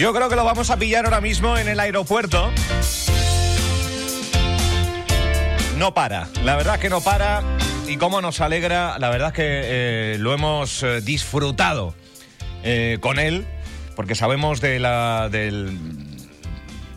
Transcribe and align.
Yo 0.00 0.14
creo 0.14 0.30
que 0.30 0.36
lo 0.36 0.46
vamos 0.46 0.70
a 0.70 0.78
pillar 0.78 1.04
ahora 1.04 1.20
mismo 1.20 1.58
en 1.58 1.68
el 1.68 1.78
aeropuerto. 1.78 2.50
No 5.76 5.92
para, 5.92 6.26
la 6.42 6.56
verdad 6.56 6.80
que 6.80 6.88
no 6.88 7.02
para. 7.02 7.42
Y 7.86 7.98
cómo 7.98 8.22
nos 8.22 8.40
alegra, 8.40 8.98
la 8.98 9.10
verdad 9.10 9.34
que 9.34 9.42
eh, 9.44 10.16
lo 10.18 10.32
hemos 10.32 10.82
eh, 10.82 11.02
disfrutado 11.02 11.94
eh, 12.64 12.96
con 13.02 13.18
él, 13.18 13.44
porque 13.94 14.14
sabemos 14.14 14.62
de, 14.62 14.78
la, 14.78 15.28
del, 15.30 15.78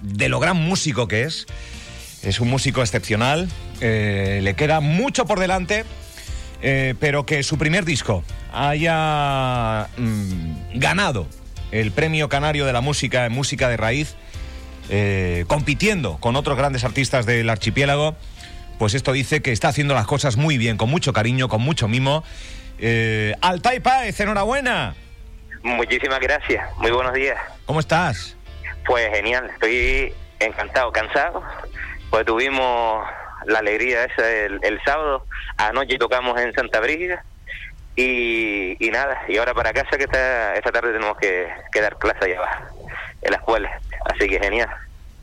de 0.01 0.29
lo 0.29 0.39
gran 0.39 0.55
músico 0.55 1.05
que 1.09 1.23
es. 1.23 1.45
Es 2.21 2.39
un 2.39 2.49
músico 2.49 2.79
excepcional, 2.79 3.49
le 3.81 4.53
queda 4.55 4.79
mucho 4.79 5.25
por 5.25 5.41
delante, 5.41 5.83
pero 6.61 7.25
que 7.25 7.43
su 7.43 7.57
primer 7.57 7.83
disco 7.83 8.23
haya 8.53 9.89
mm, 9.97 10.79
ganado 10.79 11.27
el 11.73 11.91
Premio 11.91 12.29
Canario 12.29 12.65
de 12.65 12.73
la 12.73 12.81
Música 12.81 13.25
en 13.25 13.31
Música 13.33 13.69
de 13.69 13.77
Raíz, 13.77 14.15
compitiendo 15.47 16.17
con 16.19 16.35
otros 16.35 16.57
grandes 16.57 16.83
artistas 16.83 17.25
del 17.25 17.49
archipiélago, 17.49 18.15
pues 18.77 18.93
esto 18.93 19.11
dice 19.11 19.41
que 19.41 19.51
está 19.51 19.69
haciendo 19.69 19.93
las 19.93 20.05
cosas 20.05 20.35
muy 20.35 20.57
bien, 20.57 20.77
con 20.77 20.89
mucho 20.89 21.13
cariño, 21.13 21.47
con 21.47 21.61
mucho 21.61 21.87
mimo. 21.87 22.23
Eh, 22.79 23.33
Altay 23.41 23.79
Páez, 23.79 24.19
enhorabuena. 24.19 24.95
Muchísimas 25.63 26.19
gracias, 26.19 26.65
muy 26.77 26.91
buenos 26.91 27.13
días. 27.13 27.37
¿Cómo 27.65 27.79
estás? 27.79 28.35
Pues 28.85 29.09
genial, 29.15 29.49
estoy 29.53 30.13
encantado, 30.39 30.91
cansado, 30.91 31.41
pues 32.09 32.25
tuvimos 32.25 33.07
la 33.45 33.59
alegría 33.59 34.03
esa 34.03 34.29
el, 34.29 34.79
sábado, 34.83 35.25
anoche 35.57 35.97
tocamos 35.97 36.39
en 36.41 36.53
Santa 36.53 36.81
Brígida 36.81 37.23
y, 37.95 38.89
nada, 38.91 39.21
y 39.27 39.37
ahora 39.37 39.53
para 39.53 39.73
casa 39.73 39.97
que 39.97 40.05
esta, 40.05 40.55
esta 40.55 40.71
tarde 40.71 40.93
tenemos 40.93 41.17
que, 41.17 41.47
que 41.71 41.81
dar 41.81 41.97
clase 41.97 42.25
allá 42.25 42.37
abajo, 42.37 42.87
en 43.21 43.31
la 43.31 43.37
escuela, 43.37 43.79
así 44.05 44.27
que 44.27 44.39
genial. 44.39 44.69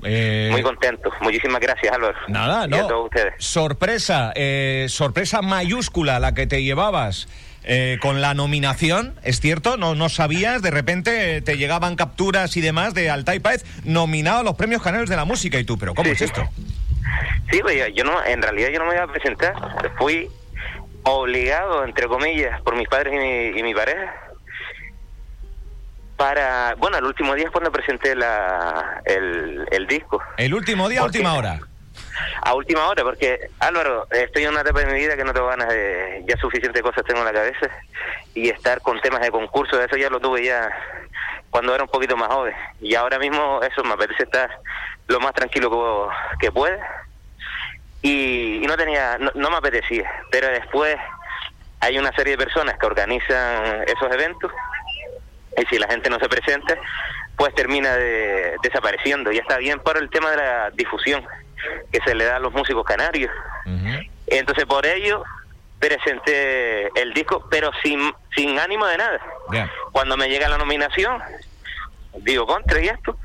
Eh, 0.02 0.48
Muy 0.50 0.62
contento. 0.62 1.10
Muchísimas 1.20 1.60
gracias, 1.60 1.92
Álvaro. 1.92 2.16
Nada, 2.28 2.66
no. 2.66 2.86
todos 2.86 3.06
ustedes. 3.06 3.34
Sorpresa, 3.38 4.32
eh, 4.34 4.86
sorpresa 4.88 5.42
mayúscula 5.42 6.18
la 6.20 6.32
que 6.34 6.46
te 6.46 6.62
llevabas. 6.62 7.28
Eh, 7.62 7.98
con 8.00 8.22
la 8.22 8.32
nominación, 8.32 9.14
¿es 9.22 9.38
cierto? 9.38 9.76
No, 9.76 9.94
no 9.94 10.08
sabías, 10.08 10.62
de 10.62 10.70
repente 10.70 11.42
te 11.42 11.58
llegaban 11.58 11.94
capturas 11.94 12.56
y 12.56 12.62
demás 12.62 12.94
de 12.94 13.10
Altai 13.10 13.38
Páez 13.38 13.66
nominado 13.84 14.38
a 14.38 14.42
los 14.42 14.56
premios 14.56 14.82
canarios 14.82 15.10
de 15.10 15.16
la 15.16 15.26
música 15.26 15.58
y 15.58 15.64
tú, 15.64 15.76
pero 15.76 15.94
¿cómo 15.94 16.10
es 16.10 16.22
esto? 16.22 16.48
Sí, 17.50 17.60
pues 17.60 17.92
yo 17.94 18.02
no, 18.02 18.24
en 18.24 18.40
realidad 18.40 18.70
yo 18.70 18.78
no 18.78 18.86
me 18.86 18.94
iba 18.94 19.04
a 19.04 19.12
presentar, 19.12 19.54
fui 19.98 20.30
obligado, 21.12 21.84
entre 21.84 22.06
comillas, 22.06 22.60
por 22.62 22.76
mis 22.76 22.88
padres 22.88 23.14
y 23.14 23.18
mi, 23.18 23.58
y 23.58 23.62
mi 23.62 23.74
pareja, 23.74 24.14
para, 26.20 26.74
bueno, 26.76 26.98
el 26.98 27.04
último 27.04 27.34
día 27.34 27.46
es 27.46 27.50
cuando 27.50 27.72
presenté 27.72 28.14
la, 28.14 29.00
el, 29.06 29.86
disco. 29.88 30.22
¿El 30.36 30.52
último 30.52 30.86
día, 30.86 31.02
última 31.02 31.32
hora? 31.32 31.58
A 32.42 32.52
última 32.52 32.86
hora, 32.88 33.02
porque 33.02 33.48
Álvaro, 33.58 34.06
estoy 34.10 34.44
en 34.44 34.50
una 34.50 34.60
etapa 34.60 34.80
de 34.80 34.86
mi 34.92 35.00
vida 35.00 35.16
que 35.16 35.24
no 35.24 35.32
tengo 35.32 35.46
ganas 35.46 35.68
de, 35.68 36.22
ya 36.28 36.36
suficientes 36.36 36.82
cosas 36.82 37.04
tengo 37.06 37.20
en 37.20 37.24
la 37.24 37.32
cabeza 37.32 37.70
y 38.34 38.50
estar 38.50 38.82
con 38.82 39.00
temas 39.00 39.22
de 39.22 39.30
concurso, 39.30 39.82
eso 39.82 39.96
ya 39.96 40.10
lo 40.10 40.20
tuve 40.20 40.44
ya 40.44 40.68
cuando 41.48 41.74
era 41.74 41.84
un 41.84 41.90
poquito 41.90 42.18
más 42.18 42.28
joven 42.28 42.54
y 42.82 42.94
ahora 42.94 43.18
mismo 43.18 43.60
eso 43.62 43.82
me 43.82 43.94
apetece 43.94 44.24
estar 44.24 44.50
lo 45.08 45.20
más 45.20 45.32
tranquilo 45.32 45.70
que, 45.70 46.46
que 46.46 46.52
pueda 46.52 46.86
y, 48.02 48.62
no 48.66 48.76
tenía, 48.76 49.18
no, 49.18 49.30
no 49.34 49.50
me 49.50 49.56
apetecía, 49.56 50.10
pero 50.30 50.48
después 50.48 50.96
hay 51.80 51.98
una 51.98 52.12
serie 52.12 52.36
de 52.36 52.44
personas 52.44 52.78
que 52.78 52.86
organizan 52.86 53.84
esos 53.86 54.12
eventos 54.12 54.52
y 55.56 55.66
si 55.66 55.78
la 55.78 55.88
gente 55.88 56.10
no 56.10 56.18
se 56.18 56.28
presenta, 56.28 56.76
pues 57.36 57.54
termina 57.54 57.96
de, 57.96 58.56
desapareciendo. 58.62 59.32
Y 59.32 59.38
está 59.38 59.58
bien 59.58 59.80
por 59.80 59.96
el 59.96 60.10
tema 60.10 60.30
de 60.30 60.36
la 60.36 60.70
difusión 60.70 61.26
que 61.92 62.00
se 62.02 62.14
le 62.14 62.24
da 62.24 62.36
a 62.36 62.40
los 62.40 62.52
músicos 62.52 62.84
canarios. 62.84 63.30
Entonces, 64.26 64.64
por 64.64 64.86
ello, 64.86 65.24
presenté 65.78 66.88
el 67.00 67.12
disco, 67.12 67.46
pero 67.50 67.70
sin, 67.82 68.12
sin 68.34 68.58
ánimo 68.58 68.86
de 68.86 68.98
nada. 68.98 69.20
Cuando 69.92 70.16
me 70.16 70.28
llega 70.28 70.48
la 70.48 70.58
nominación, 70.58 71.20
digo, 72.18 72.46
contra 72.46 72.80
y 72.80 72.88
esto. 72.88 73.16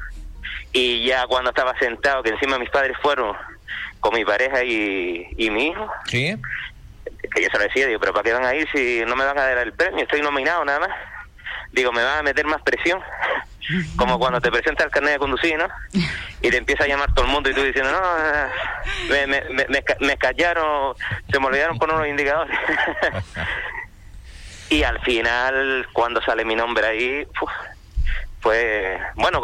Y 0.71 1.05
ya 1.05 1.25
cuando 1.27 1.51
estaba 1.51 1.77
sentado, 1.77 2.23
que 2.23 2.31
encima 2.31 2.59
mis 2.59 2.69
padres 2.69 2.97
fueron 3.01 3.35
con 4.05 4.13
mi 4.13 4.23
pareja 4.23 4.63
y, 4.63 5.27
y 5.35 5.49
mi 5.49 5.69
hijo, 5.69 5.91
¿Sí? 6.05 6.35
que 7.33 7.41
yo 7.41 7.49
se 7.49 7.57
lo 7.57 7.63
decía, 7.63 7.87
digo, 7.87 7.99
pero 7.99 8.13
¿para 8.13 8.23
qué 8.23 8.33
van 8.33 8.45
a 8.45 8.53
ir 8.53 8.67
si 8.71 9.03
no 9.05 9.15
me 9.15 9.25
van 9.25 9.37
a 9.39 9.41
dar 9.43 9.57
el 9.57 9.73
premio? 9.73 10.03
Estoy 10.03 10.21
nominado 10.21 10.63
nada 10.63 10.79
más 10.79 10.91
digo, 11.75 11.91
me 11.91 12.03
va 12.03 12.19
a 12.19 12.23
meter 12.23 12.45
más 12.45 12.61
presión. 12.61 12.99
Como 13.97 14.19
cuando 14.19 14.39
te 14.39 14.51
presenta 14.51 14.83
el 14.83 14.91
carnet 14.91 15.13
de 15.13 15.19
conducir, 15.19 15.57
¿no? 15.57 15.67
Y 16.41 16.49
te 16.49 16.57
empieza 16.57 16.83
a 16.83 16.87
llamar 16.87 17.13
todo 17.13 17.25
el 17.25 17.31
mundo 17.31 17.49
y 17.49 17.53
tú 17.53 17.63
diciendo, 17.63 17.91
no, 17.91 17.99
me, 19.09 19.27
me, 19.27 19.41
me, 19.67 19.83
me 19.99 20.17
callaron, 20.17 20.95
se 21.31 21.39
me 21.39 21.47
olvidaron 21.47 21.79
poner 21.79 21.95
unos 21.95 22.07
indicadores. 22.07 22.57
y 24.69 24.83
al 24.83 24.99
final, 25.01 25.87
cuando 25.93 26.21
sale 26.21 26.45
mi 26.45 26.55
nombre 26.55 26.85
ahí, 26.85 27.27
fue, 28.39 28.99
bueno, 29.15 29.41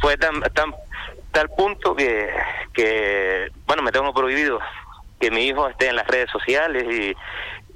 fue 0.00 0.18
tan, 0.18 0.42
tan 0.42 0.74
tal 1.34 1.50
punto 1.50 1.94
que, 1.94 2.30
que, 2.72 3.50
bueno, 3.66 3.82
me 3.82 3.92
tengo 3.92 4.14
prohibido 4.14 4.60
que 5.20 5.30
mi 5.30 5.46
hijo 5.46 5.68
esté 5.68 5.88
en 5.88 5.96
las 5.96 6.06
redes 6.06 6.30
sociales 6.30 6.84
y, 6.88 7.14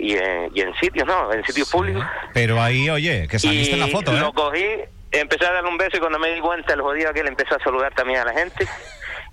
y 0.03 0.17
en, 0.17 0.51
y 0.55 0.61
en 0.61 0.75
sitios, 0.77 1.07
¿no? 1.07 1.33
En 1.33 1.45
sitios 1.45 1.71
públicos. 1.71 2.05
Pero 2.33 2.63
ahí, 2.63 2.89
oye, 2.89 3.27
que 3.29 3.39
saliste 3.39 3.75
en 3.75 3.81
la 3.81 3.89
foto, 3.89 4.17
¿eh? 4.17 4.21
Lo 4.21 4.33
cogí, 4.33 4.65
empecé 5.11 5.45
a 5.45 5.53
darle 5.53 5.69
un 5.69 5.77
beso 5.77 5.97
y 5.97 6.01
cuando 6.01 6.19
me 6.19 6.33
di 6.33 6.41
cuenta, 6.41 6.73
el 6.73 6.81
jodido 6.81 7.13
que 7.13 7.21
él 7.21 7.29
empezó 7.29 7.57
a 7.57 7.59
saludar 7.59 7.93
también 7.95 8.21
a 8.21 8.25
la 8.25 8.33
gente. 8.33 8.67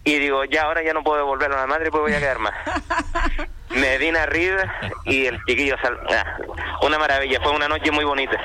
Y 0.03 0.19
digo, 0.19 0.43
ya 0.45 0.63
ahora 0.63 0.83
ya 0.83 0.93
no 0.93 1.03
puedo 1.03 1.17
devolver 1.17 1.51
a 1.51 1.57
la 1.57 1.67
madre, 1.67 1.89
pues 1.89 2.01
voy 2.01 2.13
a 2.13 2.19
quedar 2.19 2.39
más. 2.39 2.53
me 3.69 3.97
vine 3.97 4.19
arriba 4.19 4.71
y 5.05 5.25
el 5.27 5.39
chiquillo, 5.45 5.75
sal... 5.81 5.99
Ah, 6.09 6.37
una 6.81 6.99
maravilla, 6.99 7.39
fue 7.41 7.51
una 7.51 7.67
noche 7.67 7.91
muy 7.91 8.05
bonita 8.05 8.39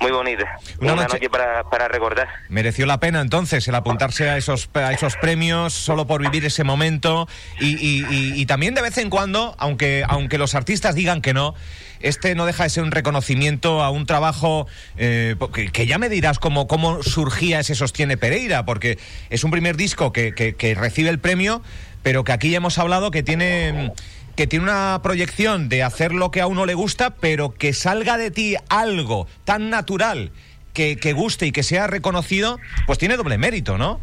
muy 0.00 0.10
bonita. 0.10 0.58
Una, 0.80 0.94
noche, 0.94 1.28
para, 1.28 1.64
para, 1.64 1.88
recordar. 1.88 2.28
Mereció 2.48 2.86
la 2.86 3.00
pena 3.00 3.20
entonces 3.20 3.66
el 3.68 3.74
apuntarse 3.74 4.30
a 4.30 4.36
esos, 4.36 4.70
a 4.74 4.92
esos 4.92 5.16
premios 5.16 5.74
solo 5.74 6.06
por 6.06 6.22
vivir 6.22 6.44
ese 6.44 6.64
momento 6.64 7.28
y, 7.60 7.76
y, 7.76 8.40
y, 8.40 8.46
también 8.46 8.74
de 8.74 8.82
vez 8.82 8.96
en 8.98 9.10
cuando, 9.10 9.54
aunque, 9.58 10.02
aunque 10.08 10.38
los 10.38 10.54
artistas 10.54 10.94
digan 10.94 11.20
que 11.20 11.34
no, 11.34 11.54
este 12.00 12.34
no 12.34 12.46
deja 12.46 12.64
de 12.64 12.70
ser 12.70 12.82
un 12.82 12.92
reconocimiento 12.92 13.82
a 13.82 13.90
un 13.90 14.06
trabajo 14.06 14.66
eh, 14.96 15.36
que, 15.72 15.86
ya 15.86 15.98
me 15.98 16.08
dirás 16.08 16.38
cómo, 16.38 16.66
cómo 16.66 17.02
surgía 17.02 17.60
ese 17.60 17.74
Sostiene 17.74 18.16
Pereira, 18.16 18.64
porque 18.64 18.98
es 19.28 19.44
un 19.44 19.50
primer 19.50 19.76
disco 19.76 20.12
que, 20.12 20.34
que, 20.34 20.54
que 20.54 20.74
recibe 20.74 21.10
el 21.10 21.18
premio, 21.18 21.62
pero 22.02 22.24
que 22.24 22.32
aquí 22.32 22.50
ya 22.50 22.56
hemos 22.56 22.78
hablado 22.78 23.10
que 23.10 23.22
tiene 23.22 23.92
que 24.36 24.46
tiene 24.46 24.64
una 24.64 25.00
proyección 25.02 25.68
de 25.68 25.82
hacer 25.82 26.12
lo 26.12 26.30
que 26.30 26.40
a 26.40 26.46
uno 26.46 26.66
le 26.66 26.74
gusta, 26.74 27.10
pero 27.10 27.54
que 27.54 27.72
salga 27.72 28.16
de 28.16 28.30
ti 28.30 28.56
algo 28.68 29.26
tan 29.44 29.70
natural 29.70 30.32
que, 30.72 30.96
que 30.96 31.12
guste 31.12 31.46
y 31.46 31.52
que 31.52 31.62
sea 31.62 31.86
reconocido, 31.86 32.58
pues 32.86 32.98
tiene 32.98 33.16
doble 33.16 33.38
mérito, 33.38 33.78
¿no? 33.78 34.00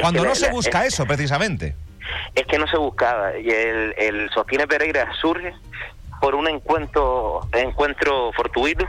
Cuando, 0.00 0.24
no 0.24 0.34
se 0.34 0.50
busca 0.50 0.84
eso, 0.84 1.06
precisamente. 1.06 1.74
Es 2.34 2.44
que 2.46 2.58
no 2.58 2.66
se 2.66 2.76
buscaba. 2.76 3.38
Y 3.38 3.48
el, 3.48 3.94
el 3.96 4.30
Sostiene 4.30 4.66
Pereira 4.66 5.10
surge 5.20 5.54
por 6.24 6.36
un 6.36 6.48
encuentro, 6.48 7.42
encuentro 7.52 8.32
fortuito, 8.32 8.86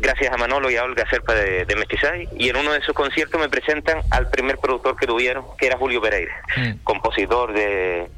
gracias 0.00 0.34
a 0.34 0.36
Manolo 0.36 0.72
y 0.72 0.76
a 0.76 0.82
Olga 0.82 1.08
Serpa 1.08 1.34
de, 1.34 1.64
de 1.64 1.76
Mestizay, 1.76 2.28
y 2.36 2.48
en 2.48 2.56
uno 2.56 2.72
de 2.72 2.80
esos 2.80 2.96
conciertos 2.96 3.40
me 3.40 3.48
presentan 3.48 4.00
al 4.10 4.28
primer 4.28 4.58
productor 4.58 4.96
que 4.96 5.06
tuvieron, 5.06 5.44
que 5.56 5.66
era 5.66 5.78
Julio 5.78 6.02
Pereira, 6.02 6.34
mm. 6.56 6.82
compositor 6.82 7.52
de 7.52 8.08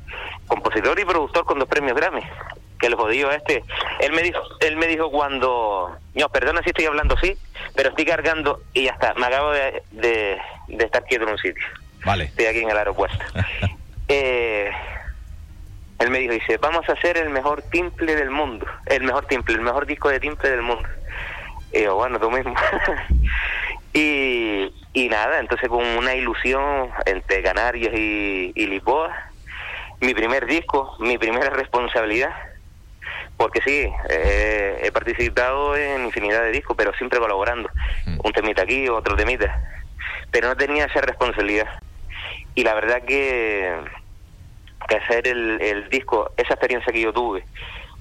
compositor 0.47 0.99
y 0.99 1.05
productor 1.05 1.45
con 1.45 1.59
dos 1.59 1.69
premios 1.69 1.95
Grammy 1.99 2.23
que 2.79 2.87
el 2.87 2.95
jodido 2.95 3.31
este. 3.31 3.63
Él 4.01 4.13
me 4.13 4.23
dijo 4.23 4.41
él 4.61 4.79
me 4.79 4.87
dijo 4.87 5.11
cuando 5.11 5.95
no 6.15 6.29
perdona 6.31 6.63
si 6.63 6.71
estoy 6.71 6.87
hablando 6.87 7.17
así 7.17 7.37
pero 7.77 7.91
estoy 7.91 8.07
cargando 8.07 8.63
y 8.73 8.85
ya 8.85 8.93
está 8.93 9.13
me 9.15 9.27
acabo 9.27 9.51
de, 9.51 9.83
de, 9.91 10.39
estar 10.79 11.05
quieto 11.05 11.25
en 11.25 11.33
un 11.33 11.39
sitio. 11.39 11.63
Vale. 12.07 12.25
Estoy 12.25 12.47
aquí 12.47 12.61
en 12.61 12.71
el 12.71 12.79
aeropuerto. 12.79 13.23
Eh, 14.07 14.71
él 15.99 16.11
me 16.11 16.19
dijo 16.19 16.35
dice 16.35 16.57
vamos 16.59 16.89
a 16.89 16.93
hacer 16.93 17.17
el 17.17 17.31
mejor 17.31 17.63
timple 17.63 18.17
del 18.17 18.31
mundo 18.31 18.67
el 18.87 19.05
mejor 19.05 19.27
timple 19.27 19.55
el 19.55 19.61
mejor 19.63 19.87
disco 19.87 20.09
de 20.09 20.21
timple 20.21 20.51
del 20.51 20.63
mundo 20.63 20.89
y 21.73 21.83
yo 21.83 21.95
bueno 21.97 22.19
tú 22.19 22.31
mismo 22.31 22.55
y 23.93 24.73
y 24.93 25.09
nada 25.09 25.41
entonces 25.41 25.69
con 25.69 25.85
una 25.85 26.15
ilusión 26.15 26.91
entre 27.07 27.43
Canarias 27.43 27.93
y, 27.95 28.53
y 28.55 28.67
Lisboa 28.67 29.33
mi 30.05 30.15
primer 30.15 30.47
disco, 30.47 30.97
mi 31.01 31.19
primera 31.19 31.51
responsabilidad, 31.51 32.31
porque 33.37 33.61
sí, 33.63 33.91
eh, 34.11 34.81
he 34.83 34.93
participado 34.93 35.77
en 35.77 36.05
infinidad 36.05 36.43
de 36.43 36.53
discos, 36.53 36.77
pero 36.77 36.93
siempre 36.95 37.19
colaborando, 37.19 37.69
mm. 38.07 38.19
un 38.23 38.33
temita 38.33 38.63
aquí, 38.63 38.89
otro 38.89 39.17
temita, 39.17 39.63
pero 40.31 40.49
no 40.49 40.57
tenía 40.57 40.85
esa 40.85 41.01
responsabilidad. 41.01 41.69
Y 42.55 42.63
la 42.65 42.75
verdad 42.75 43.03
que, 43.05 43.75
que 44.87 44.97
hacer 44.97 45.27
el, 45.29 45.61
el 45.61 45.89
disco, 45.89 46.33
esa 46.37 46.55
experiencia 46.55 46.93
que 46.93 47.01
yo 47.01 47.13
tuve, 47.13 47.45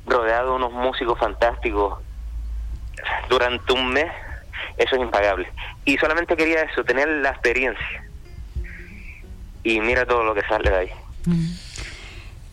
rodeado 0.06 0.52
de 0.52 0.56
unos 0.56 0.72
músicos 0.72 1.18
fantásticos 1.20 2.00
durante 3.30 3.74
un 3.74 3.90
mes, 3.92 4.12
eso 4.78 4.96
es 4.96 5.02
impagable. 5.02 5.48
Y 5.86 5.98
solamente 5.98 6.36
quería 6.36 6.62
eso, 6.62 6.84
tener 6.84 7.08
la 7.08 7.30
experiencia. 7.30 8.04
Y 9.64 9.80
mira 9.80 10.06
todo 10.06 10.24
lo 10.24 10.34
que 10.34 10.42
sale 10.42 10.70
de 10.70 10.76
ahí. 10.76 10.92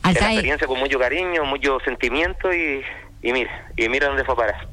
la 0.04 0.10
experiencia 0.10 0.66
con 0.66 0.78
mucho 0.78 0.98
cariño, 0.98 1.44
mucho 1.44 1.80
sentimiento 1.80 2.52
y, 2.52 2.82
y 3.22 3.32
mira, 3.32 3.70
y 3.76 3.88
mira 3.88 4.08
dónde 4.08 4.24
fue 4.24 4.34
a 4.34 4.36
parar. 4.36 4.68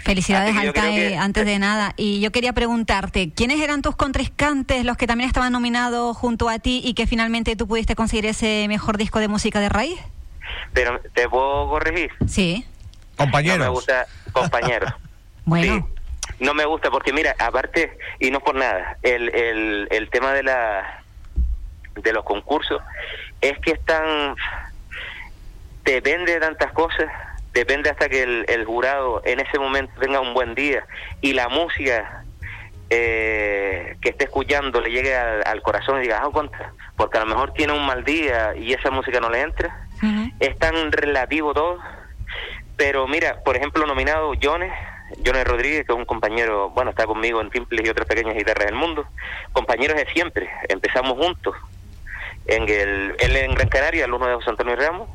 Felicidades, 0.00 0.56
Altair, 0.56 1.18
antes 1.18 1.44
de 1.44 1.58
nada. 1.58 1.94
Y 1.96 2.20
yo 2.20 2.30
quería 2.30 2.52
preguntarte, 2.52 3.32
¿quiénes 3.34 3.60
eran 3.60 3.82
tus 3.82 3.96
contriscantes, 3.96 4.84
los 4.84 4.96
que 4.96 5.06
también 5.06 5.26
estaban 5.26 5.52
nominados 5.52 6.16
junto 6.16 6.48
a 6.48 6.60
ti 6.60 6.80
y 6.84 6.94
que 6.94 7.06
finalmente 7.06 7.56
tú 7.56 7.66
pudiste 7.66 7.96
conseguir 7.96 8.26
ese 8.26 8.66
mejor 8.68 8.98
disco 8.98 9.18
de 9.18 9.28
música 9.28 9.58
de 9.58 9.68
raíz? 9.68 9.98
Pero, 10.72 11.00
¿te 11.14 11.28
puedo 11.28 11.68
corregir? 11.68 12.12
Sí. 12.28 12.64
Compañeros. 13.16 13.58
No 13.58 13.64
me 13.64 13.70
gusta 13.70 14.06
compañeros. 14.32 14.92
bueno. 15.44 15.88
no 16.38 16.54
me 16.54 16.64
gusta 16.64 16.90
porque 16.90 17.12
mira, 17.12 17.34
aparte, 17.38 17.98
y 18.20 18.30
no 18.30 18.40
por 18.40 18.54
nada, 18.54 18.96
el, 19.02 19.34
el, 19.34 19.88
el 19.90 20.08
tema 20.10 20.32
de 20.32 20.44
la 20.44 21.02
de 21.94 22.12
los 22.12 22.24
concursos 22.24 22.80
es 23.42 23.58
que 23.58 23.72
están 23.72 24.34
depende 25.84 26.32
de 26.32 26.40
tantas 26.40 26.72
cosas 26.72 27.06
depende 27.52 27.90
hasta 27.90 28.08
que 28.08 28.22
el, 28.22 28.64
jurado 28.64 29.22
en 29.24 29.40
ese 29.40 29.58
momento 29.58 29.92
tenga 30.00 30.20
un 30.20 30.34
buen 30.34 30.54
día 30.54 30.86
y 31.20 31.32
la 31.32 31.48
música 31.48 32.24
eh, 32.90 33.96
que 34.00 34.10
esté 34.10 34.24
escuchando 34.24 34.80
le 34.80 34.90
llegue 34.90 35.14
al, 35.16 35.62
corazón 35.62 35.98
y 35.98 36.02
diga, 36.02 36.22
ah, 36.24 36.30
contra, 36.32 36.72
porque 36.96 37.18
a 37.18 37.22
lo 37.22 37.26
mejor 37.26 37.52
tiene 37.52 37.72
un 37.72 37.86
mal 37.86 38.04
día 38.04 38.54
y 38.56 38.72
esa 38.72 38.90
música 38.90 39.20
no 39.20 39.30
le 39.30 39.40
entra. 39.40 39.86
Es 40.40 40.58
tan 40.58 40.90
relativo 40.90 41.54
todo. 41.54 41.78
Pero 42.76 43.06
mira, 43.06 43.42
por 43.44 43.56
ejemplo, 43.56 43.86
nominado 43.86 44.32
Jones, 44.42 44.72
Jones 45.24 45.44
Rodríguez, 45.46 45.86
que 45.86 45.92
es 45.92 45.98
un 45.98 46.04
compañero, 46.04 46.70
bueno, 46.70 46.90
está 46.90 47.06
conmigo 47.06 47.40
en 47.40 47.50
Timples 47.50 47.86
y 47.86 47.88
otras 47.88 48.08
pequeñas 48.08 48.34
guitarras 48.34 48.66
del 48.66 48.74
mundo, 48.74 49.06
compañeros 49.52 49.96
de 49.96 50.06
siempre, 50.06 50.50
empezamos 50.68 51.12
juntos. 51.12 51.54
En 52.46 52.68
el, 52.68 53.14
él 53.20 53.36
en 53.36 53.54
Gran 53.54 53.68
Canaria, 53.68 54.04
alumno 54.04 54.26
de 54.26 54.34
José 54.34 54.50
Antonio 54.50 54.74
Ramos, 54.74 55.08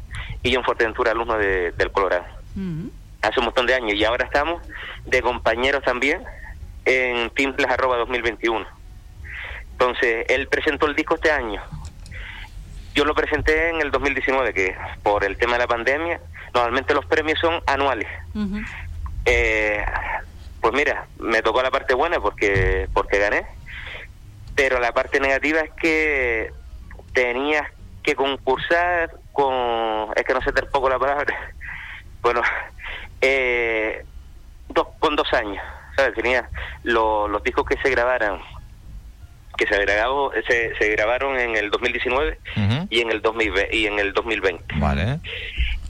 y 0.43 0.51
yo 0.51 0.59
en 0.59 0.65
Fuerteventura, 0.65 1.11
alumno 1.11 1.37
de, 1.37 1.71
del 1.71 1.91
Colorado. 1.91 2.25
Hace 3.21 3.39
un 3.39 3.45
montón 3.45 3.65
de 3.65 3.73
años. 3.75 3.93
Y 3.95 4.03
ahora 4.05 4.25
estamos 4.25 4.61
de 5.05 5.21
compañeros 5.21 5.83
también 5.83 6.23
en 6.85 7.29
Timplas 7.31 7.71
arroba 7.71 7.97
2021. 7.97 8.65
Entonces, 9.71 10.25
él 10.29 10.47
presentó 10.47 10.87
el 10.87 10.95
disco 10.95 11.15
este 11.15 11.31
año. 11.31 11.61
Yo 12.95 13.05
lo 13.05 13.13
presenté 13.13 13.69
en 13.69 13.81
el 13.81 13.91
2019, 13.91 14.53
que 14.53 14.75
por 15.03 15.23
el 15.23 15.37
tema 15.37 15.53
de 15.53 15.59
la 15.59 15.67
pandemia, 15.67 16.19
normalmente 16.53 16.93
los 16.95 17.05
premios 17.05 17.39
son 17.39 17.61
anuales. 17.67 18.07
eh, 19.25 19.83
pues 20.61 20.73
mira, 20.73 21.05
me 21.19 21.41
tocó 21.41 21.61
la 21.61 21.69
parte 21.69 21.93
buena 21.93 22.19
porque 22.19 22.87
porque 22.93 23.19
gané, 23.19 23.45
pero 24.55 24.79
la 24.79 24.91
parte 24.93 25.19
negativa 25.19 25.59
es 25.61 25.71
que 25.73 26.51
tenías 27.13 27.69
que 28.03 28.15
concursar 28.15 29.11
con, 29.37 30.09
es 30.15 30.23
que 30.23 30.33
no 30.33 30.41
sé 30.41 30.51
tampoco 30.51 30.89
la 30.89 30.97
palabra, 30.97 31.53
bueno, 32.23 32.41
eh, 33.21 34.03
dos, 34.69 34.87
con 34.97 35.15
dos 35.15 35.31
años, 35.31 35.63
¿sabes? 35.95 36.15
Tenía 36.15 36.49
los 36.83 37.43
discos 37.43 37.65
que 37.67 37.77
se 37.77 37.91
grabaran, 37.91 38.39
que 39.55 39.67
se, 39.67 39.77
grabó, 39.85 40.31
se, 40.47 40.75
se 40.75 40.89
grabaron 40.89 41.39
en 41.39 41.55
el 41.55 41.69
2019 41.69 42.39
y 42.89 43.01
en 43.01 43.11
el 43.11 43.21
2020, 43.21 43.77
y 43.77 43.85
en 43.85 43.99
el 43.99 44.13
2020. 44.13 44.75
Vale. 44.77 45.19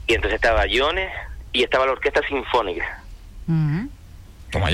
Y 0.06 0.14
entonces 0.14 0.34
estaba 0.36 0.66
Iones 0.66 1.10
y 1.52 1.62
estaba 1.62 1.86
la 1.86 1.92
Orquesta 1.92 2.20
Sinfónica. 2.28 3.02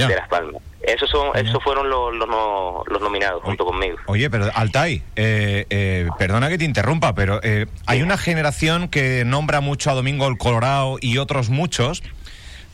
De 0.08 0.16
Las 0.16 0.28
Palmas. 0.28 0.62
Esos, 0.86 1.08
son, 1.08 1.34
esos 1.34 1.62
fueron 1.62 1.88
los, 1.88 2.14
los, 2.14 3.00
nominados 3.00 3.42
junto 3.42 3.64
conmigo. 3.64 3.96
Oye, 4.06 4.28
pero 4.28 4.50
Altai, 4.54 5.02
eh, 5.16 5.66
eh, 5.70 6.08
perdona 6.18 6.48
que 6.48 6.58
te 6.58 6.64
interrumpa, 6.64 7.14
pero 7.14 7.40
eh, 7.42 7.66
hay 7.86 8.02
una 8.02 8.18
generación 8.18 8.88
que 8.88 9.24
nombra 9.24 9.60
mucho 9.60 9.90
a 9.90 9.94
Domingo 9.94 10.26
el 10.28 10.36
Colorado 10.36 10.98
y 11.00 11.18
otros 11.18 11.48
muchos. 11.48 12.02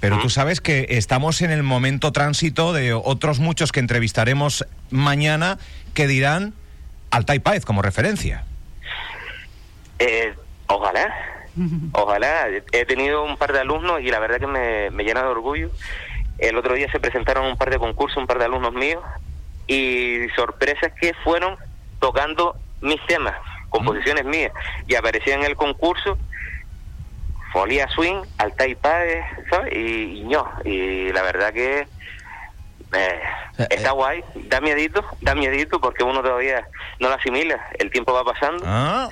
Pero 0.01 0.19
tú 0.19 0.31
sabes 0.31 0.62
que 0.62 0.87
estamos 0.89 1.43
en 1.43 1.51
el 1.51 1.62
momento 1.62 2.11
tránsito 2.11 2.73
de 2.73 2.95
otros 2.95 3.39
muchos 3.39 3.71
que 3.71 3.81
entrevistaremos 3.81 4.65
mañana 4.89 5.59
que 5.93 6.07
dirán 6.07 6.55
Altai 7.11 7.39
Páez 7.41 7.67
como 7.67 7.83
referencia. 7.83 8.45
ojalá, 10.69 11.15
ojalá. 11.93 12.49
He 12.73 12.87
tenido 12.87 13.25
un 13.25 13.37
par 13.37 13.53
de 13.53 13.61
alumnos 13.61 14.01
y 14.01 14.11
la 14.11 14.21
verdad 14.21 14.41
que 14.41 14.47
me, 14.47 14.91
me 14.91 15.05
llena 15.05 15.21
de 15.21 15.29
orgullo 15.29 15.71
el 16.41 16.57
otro 16.57 16.75
día 16.75 16.91
se 16.91 17.01
presentaron 17.01 17.47
un 17.47 17.57
par 17.57 17.71
de 17.71 17.79
concursos, 17.79 18.17
un 18.17 18.27
par 18.27 18.39
de 18.39 18.47
alumnos 18.47 18.73
míos, 18.73 19.03
y 19.67 20.27
sorpresas 20.35 20.93
que 21.01 21.15
fueron 21.23 21.57
tocando 22.01 22.57
mis 22.81 23.05
temas, 23.07 23.37
composiciones 23.69 24.25
mías, 24.25 24.53
y 24.87 24.95
aparecía 24.95 25.35
en 25.35 25.45
el 25.45 25.55
concurso 25.55 26.19
Folia 27.53 27.89
Swing, 27.89 28.23
Alta 28.39 28.67
y 28.67 28.77
¿sabes? 29.51 29.73
Y, 29.73 30.25
y, 30.25 30.29
y 30.65 31.13
la 31.13 31.23
verdad 31.23 31.53
que 31.53 31.87
eh, 32.93 33.21
está 33.71 33.93
guay, 33.93 34.25
da 34.49 34.61
miedito, 34.61 35.05
da 35.21 35.35
miedito 35.35 35.81
porque 35.81 36.05
uno 36.05 36.23
todavía 36.23 36.67
no 36.99 37.09
lo 37.09 37.15
asimila, 37.15 37.69
el 37.79 37.91
tiempo 37.91 38.13
va 38.13 38.25
pasando, 38.25 38.65
ah. 38.67 39.09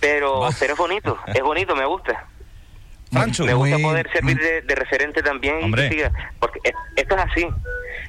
pero, 0.00 0.48
pero 0.58 0.72
es 0.72 0.78
bonito, 0.78 1.18
es 1.26 1.42
bonito, 1.42 1.76
me 1.76 1.84
gusta 1.84 2.26
me 3.10 3.54
gusta 3.54 3.78
poder 3.78 4.10
servir 4.12 4.38
de, 4.38 4.74
referente 4.74 5.22
también 5.22 5.70
porque 5.70 6.72
esto 6.96 7.16
es 7.16 7.22
así 7.22 7.48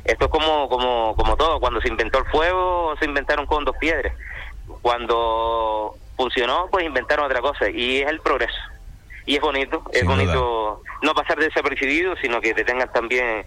esto 0.05 0.25
es 0.25 0.31
como 0.31 0.67
como 0.69 1.15
como 1.15 1.37
todo 1.37 1.59
cuando 1.59 1.81
se 1.81 1.87
inventó 1.87 2.19
el 2.19 2.25
fuego 2.25 2.95
se 2.99 3.05
inventaron 3.05 3.45
con 3.45 3.65
dos 3.65 3.75
piedras 3.77 4.13
cuando 4.81 5.95
funcionó 6.15 6.67
pues 6.71 6.85
inventaron 6.85 7.25
otra 7.25 7.41
cosa 7.41 7.69
y 7.69 7.97
es 7.97 8.07
el 8.07 8.19
progreso 8.19 8.59
y 9.25 9.35
es 9.35 9.41
bonito 9.41 9.83
es 9.93 10.03
bonito 10.03 10.81
no 11.01 11.13
pasar 11.13 11.37
desapercibido 11.37 12.15
sino 12.21 12.41
que 12.41 12.53
te 12.53 12.63
tengas 12.63 12.91
también 12.91 13.45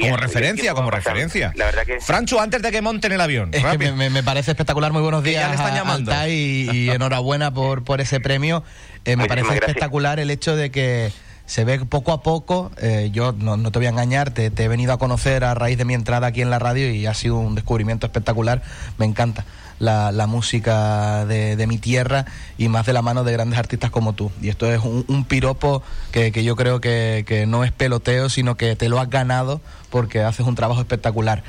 como 0.00 0.16
referencia, 0.16 0.74
como 0.74 0.90
referencia. 0.90 1.52
La 1.56 1.66
verdad 1.66 1.84
que... 1.84 2.00
Francho, 2.00 2.40
antes 2.40 2.62
de 2.62 2.70
que 2.70 2.82
monten 2.82 3.12
el 3.12 3.20
avión. 3.20 3.50
Es 3.52 3.64
que 3.64 3.78
me, 3.78 4.22
parece 4.22 4.52
espectacular. 4.52 4.92
Muy 4.92 5.02
buenos 5.02 5.24
días. 5.24 5.48
Ya 5.48 5.54
están 5.54 5.74
llamando. 5.74 6.12
y, 6.28 6.90
enhorabuena 6.90 7.52
por, 7.52 7.82
por 7.84 8.00
ese 8.00 8.20
premio. 8.20 8.62
Eh, 9.04 9.16
me 9.16 9.26
parece 9.26 9.54
espectacular 9.54 10.18
el 10.18 10.30
hecho 10.30 10.56
de 10.56 10.70
que 10.70 11.12
se 11.46 11.64
ve 11.64 11.78
poco 11.84 12.12
a 12.12 12.22
poco. 12.22 12.70
Eh, 12.80 13.10
yo 13.12 13.32
no, 13.32 13.58
te 13.70 13.78
voy 13.78 13.86
a 13.86 13.90
engañar, 13.90 14.30
te, 14.30 14.46
he 14.46 14.68
venido 14.68 14.92
a 14.92 14.98
conocer 14.98 15.44
a 15.44 15.54
raíz 15.54 15.78
de 15.78 15.84
mi 15.84 15.94
entrada 15.94 16.28
aquí 16.28 16.42
en 16.42 16.50
la 16.50 16.58
radio 16.58 16.90
y 16.90 17.06
ha 17.06 17.14
sido 17.14 17.36
un 17.36 17.54
descubrimiento 17.54 18.06
espectacular. 18.06 18.62
Me 18.98 19.04
encanta 19.04 19.44
la, 19.78 20.26
música 20.26 21.26
de, 21.26 21.66
mi 21.66 21.78
tierra 21.78 22.24
y 22.56 22.68
más 22.68 22.86
de 22.86 22.94
la 22.94 23.02
mano 23.02 23.24
de 23.24 23.32
grandes 23.32 23.58
artistas 23.58 23.90
como 23.90 24.14
tú. 24.14 24.32
Y 24.40 24.48
esto 24.48 24.72
es 24.72 24.80
un, 24.82 25.24
piropo 25.24 25.82
que, 26.12 26.30
yo 26.42 26.56
creo 26.56 26.80
que, 26.80 27.44
no 27.46 27.64
es 27.64 27.72
peloteo, 27.72 28.30
sino 28.30 28.56
que 28.56 28.76
te 28.76 28.88
lo 28.88 29.00
has 29.00 29.10
ganado 29.10 29.60
porque 29.90 30.22
haces 30.22 30.46
un 30.46 30.54
trabajo 30.54 30.80
espectacular. 30.80 31.42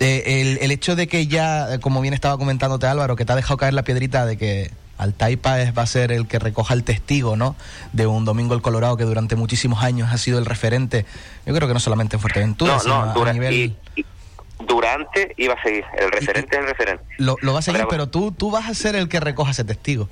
Eh, 0.00 0.40
el, 0.40 0.58
el, 0.62 0.70
hecho 0.70 0.96
de 0.96 1.06
que 1.08 1.26
ya, 1.26 1.78
como 1.80 2.00
bien 2.00 2.14
estaba 2.14 2.38
comentándote 2.38 2.86
Álvaro, 2.86 3.16
que 3.16 3.26
te 3.26 3.32
ha 3.32 3.36
dejado 3.36 3.58
caer 3.58 3.74
la 3.74 3.84
piedrita 3.84 4.24
de 4.24 4.38
que 4.38 4.70
Altaipa 5.00 5.60
es, 5.60 5.76
va 5.76 5.82
a 5.82 5.86
ser 5.86 6.12
el 6.12 6.26
que 6.26 6.38
recoja 6.38 6.74
el 6.74 6.84
testigo, 6.84 7.36
¿no? 7.36 7.56
De 7.92 8.06
un 8.06 8.24
Domingo 8.24 8.54
el 8.54 8.62
Colorado 8.62 8.96
que 8.96 9.04
durante 9.04 9.36
muchísimos 9.36 9.82
años 9.82 10.10
ha 10.12 10.18
sido 10.18 10.38
el 10.38 10.46
referente, 10.46 11.06
yo 11.46 11.54
creo 11.54 11.68
que 11.68 11.74
no 11.74 11.80
solamente 11.80 12.16
en 12.16 12.20
Fuerteventura, 12.20 12.78
sino 12.78 13.02
a 13.02 13.32
nivel... 13.32 13.76
durante 14.66 15.34
iba 15.38 15.54
a 15.54 15.62
seguir, 15.62 15.84
el 15.98 16.10
referente 16.10 16.56
es 16.56 16.62
el 16.62 16.68
referente. 16.68 17.04
Lo, 17.18 17.36
va 17.52 17.58
a 17.60 17.62
seguir, 17.62 17.86
pero 17.88 18.08
tú, 18.08 18.32
tú 18.32 18.50
vas 18.50 18.68
a 18.68 18.74
ser 18.74 18.94
el 18.94 19.08
que 19.08 19.20
recoja 19.20 19.52
ese 19.52 19.64
testigo. 19.64 20.08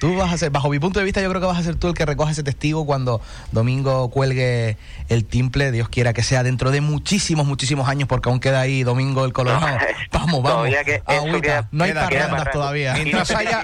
Tú 0.00 0.16
vas 0.16 0.32
a 0.32 0.38
ser, 0.38 0.48
bajo 0.48 0.70
mi 0.70 0.78
punto 0.78 0.98
de 0.98 1.04
vista, 1.04 1.20
yo 1.20 1.28
creo 1.28 1.42
que 1.42 1.46
vas 1.46 1.58
a 1.58 1.62
ser 1.62 1.76
tú 1.76 1.88
el 1.88 1.94
que 1.94 2.06
recoge 2.06 2.32
ese 2.32 2.42
testigo 2.42 2.86
cuando 2.86 3.20
Domingo 3.52 4.08
cuelgue 4.08 4.78
el 5.10 5.26
timple. 5.26 5.70
Dios 5.72 5.90
quiera 5.90 6.14
que 6.14 6.22
sea 6.22 6.42
dentro 6.42 6.70
de 6.70 6.80
muchísimos, 6.80 7.46
muchísimos 7.46 7.86
años, 7.86 8.08
porque 8.08 8.30
aún 8.30 8.40
queda 8.40 8.62
ahí 8.62 8.82
Domingo 8.82 9.26
el 9.26 9.34
Colorado. 9.34 9.66
vamos, 10.10 10.42
vamos. 10.42 10.70
Que 10.70 11.02
no 11.70 11.84
hay 11.84 11.92
parrandas 11.92 12.50
todavía. 12.50 12.94
Mientras 12.94 13.30
haya... 13.32 13.62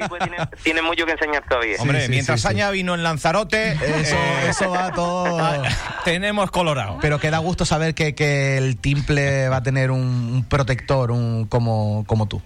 tiene, 0.62 0.82
mucho 0.82 1.06
que 1.06 1.12
enseñar 1.12 1.42
todavía. 1.48 1.76
Hombre, 1.78 2.06
mientras 2.10 2.44
haya 2.44 2.70
vino 2.70 2.94
en 2.94 3.02
Lanzarote, 3.02 3.72
eso, 3.72 4.16
eh, 4.16 4.48
eso 4.50 4.70
va 4.70 4.92
todo. 4.92 5.62
tenemos 6.04 6.50
Colorado. 6.50 6.98
Pero 7.00 7.18
queda 7.18 7.38
gusto 7.38 7.64
saber 7.64 7.94
que, 7.94 8.14
que 8.14 8.58
el 8.58 8.76
timple 8.76 9.48
va 9.48 9.56
a 9.56 9.62
tener 9.62 9.90
un, 9.90 10.44
protector 10.46 11.12
un, 11.12 11.46
como, 11.46 12.04
como 12.06 12.26
tú. 12.28 12.42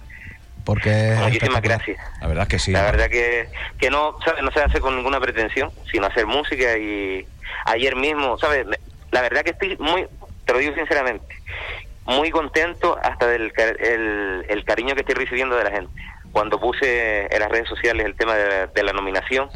Porque 0.64 1.17
Muchísimas 1.19 1.62
gracias. 1.62 1.99
La 2.21 2.29
verdad 2.29 2.49
que 2.49 2.59
sí. 2.59 2.73
La 2.73 2.83
verdad 2.83 3.09
que, 3.09 3.49
que 3.79 3.90
no, 3.90 4.17
no 4.43 4.50
se 4.52 4.61
hace 4.61 4.81
con 4.81 4.97
ninguna 4.97 5.21
pretensión, 5.21 5.71
sino 5.90 6.07
hacer 6.07 6.26
música 6.26 6.76
y 6.76 7.26
ayer 7.67 7.97
mismo, 7.97 8.38
¿sabes? 8.38 8.67
La 9.11 9.23
verdad 9.23 9.43
que 9.43 9.50
estoy 9.50 9.76
muy, 9.79 10.07
te 10.45 10.52
lo 10.52 10.59
digo 10.59 10.75
sinceramente, 10.75 11.35
muy 12.07 12.31
contento 12.31 12.99
hasta 13.02 13.26
del 13.26 13.52
el, 14.49 14.64
cariño 14.64 14.95
que 14.95 15.00
estoy 15.00 15.14
recibiendo 15.14 15.57
de 15.57 15.64
la 15.64 15.71
gente. 15.71 15.93
Cuando 16.33 16.61
puse 16.61 17.26
en 17.35 17.40
las 17.40 17.50
redes 17.50 17.69
sociales 17.69 18.07
el 18.07 18.14
tema 18.14 18.35
de, 18.35 18.83
la 18.83 18.93
nominación, 18.93 19.49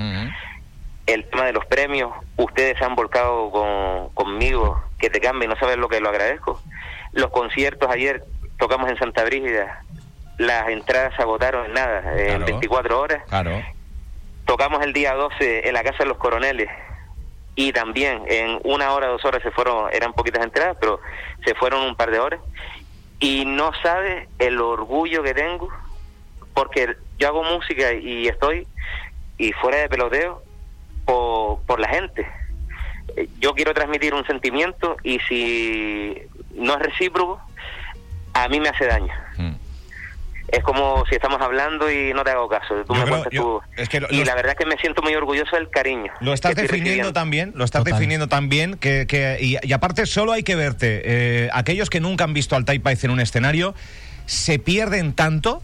el 1.07 1.25
tema 1.31 1.45
de 1.45 1.53
los 1.53 1.67
premios, 1.67 2.13
ustedes 2.37 2.79
se 2.79 2.85
han 2.85 2.95
volcado 2.95 3.51
con, 3.51 4.09
conmigo, 4.11 4.83
que 4.99 5.11
te 5.11 5.21
cambia 5.21 5.47
y 5.47 5.49
no 5.49 5.57
sabes 5.57 5.77
lo 5.77 5.89
que 5.89 6.01
lo 6.01 6.09
agradezco. 6.09 6.61
Los 7.13 7.31
conciertos 7.31 7.91
ayer 7.91 8.25
tocamos 8.59 8.91
en 8.91 8.99
Santa 8.99 9.25
Brígida, 9.25 9.85
las 10.39 10.69
entradas 10.69 11.15
se 11.17 11.23
agotaron 11.23 11.67
en 11.67 11.73
nada, 11.73 12.03
en 12.17 12.45
24 12.45 13.01
horas. 13.01 13.23
Claro. 13.29 13.63
Tocamos 14.47 14.83
el 14.83 14.93
día 14.93 15.15
12 15.15 15.69
en 15.69 15.75
la 15.75 15.83
Casa 15.83 15.99
de 15.99 16.07
los 16.07 16.19
Coroneles 16.19 16.69
y 17.57 17.73
también 17.73 18.23
en 18.27 18.59
una 18.65 18.93
hora, 18.93 19.09
dos 19.09 19.25
horas 19.25 19.43
se 19.43 19.51
fueron, 19.51 19.89
eran 19.93 20.13
poquitas 20.13 20.45
entradas, 20.45 20.77
pero 20.81 21.01
se 21.45 21.55
fueron 21.55 21.83
un 21.83 21.95
par 21.95 22.11
de 22.11 22.19
horas. 22.19 22.41
Y 23.21 23.45
no 23.45 23.71
sabes 23.83 24.29
el 24.39 24.61
orgullo 24.61 25.23
que 25.23 25.35
tengo, 25.35 25.69
porque 26.53 26.97
yo 27.19 27.29
hago 27.29 27.45
música 27.45 27.93
y 27.93 28.27
estoy, 28.27 28.67
y 29.39 29.53
fuera 29.53 29.79
de 29.79 29.89
peloteo, 29.89 30.43
por, 31.05 31.61
por 31.63 31.79
la 31.79 31.89
gente. 31.89 32.27
Yo 33.39 33.55
quiero 33.55 33.73
transmitir 33.73 34.15
un 34.15 34.27
sentimiento 34.27 34.97
y 35.05 35.21
si 35.21 36.23
no 36.55 36.75
es 36.75 36.81
recíproco, 36.81 37.41
a 38.33 38.49
mí 38.49 38.59
me 38.59 38.69
hace 38.69 38.87
daño. 38.87 39.13
Mm. 39.37 39.54
Es 40.57 40.63
como 40.63 41.05
si 41.09 41.17
estamos 41.17 41.41
hablando 41.41 41.91
y 41.91 42.13
no 42.13 42.23
te 42.23 42.31
hago 42.31 42.49
caso. 42.49 42.75
Tú 42.87 42.95
me 42.95 43.01
y 44.11 44.25
la 44.25 44.35
verdad 44.35 44.53
es 44.53 44.59
que 44.59 44.67
me 44.67 44.77
siento 44.77 45.03
muy 45.03 45.15
orgulloso 45.15 45.57
del 45.57 45.69
cariño. 45.69 46.13
Lo 46.21 46.33
estás 46.33 46.55
definiendo 46.55 47.13
también, 47.13 47.53
lo 47.55 47.65
estás 47.65 47.85
definiendo 47.85 48.29
también, 48.29 48.77
que, 48.77 49.07
que 49.07 49.39
y, 49.41 49.73
aparte 49.73 50.07
solo 50.07 50.33
hay 50.33 50.43
que 50.43 50.55
verte. 50.55 51.03
Eh, 51.05 51.51
aquellos 51.53 51.91
que 51.91 52.01
nunca 52.01 52.25
han 52.25 52.35
visto 52.35 52.57
al 52.57 52.65
Taipei 52.65 52.97
en 53.03 53.11
un 53.11 53.21
escenario 53.21 53.75
se 54.27 54.59
pierden 54.59 55.13
tanto 55.13 55.63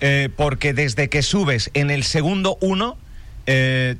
eh, 0.00 0.28
porque 0.36 0.74
desde 0.74 1.08
que 1.08 1.22
subes 1.22 1.70
en 1.74 1.90
el 1.90 2.02
segundo 2.02 2.58
uno 2.60 2.96
eh, 3.46 3.96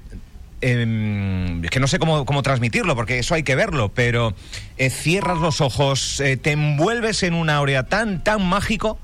eh, 0.62 1.60
es 1.64 1.70
que 1.70 1.80
no 1.80 1.88
sé 1.88 1.98
cómo, 1.98 2.24
cómo, 2.24 2.42
transmitirlo, 2.42 2.94
porque 2.94 3.18
eso 3.18 3.34
hay 3.34 3.42
que 3.42 3.56
verlo, 3.56 3.90
pero 3.92 4.32
eh, 4.78 4.90
cierras 4.90 5.38
los 5.38 5.60
ojos, 5.60 6.20
eh, 6.20 6.36
te 6.36 6.52
envuelves 6.52 7.24
en 7.24 7.34
una 7.34 7.56
aurea 7.56 7.88
tan, 7.88 8.22
tan 8.22 8.46
mágico 8.46 8.98